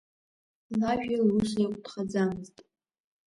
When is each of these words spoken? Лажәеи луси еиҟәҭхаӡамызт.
Лажәеи 0.79 1.21
луси 1.27 1.59
еиҟәҭхаӡамызт. 1.61 2.55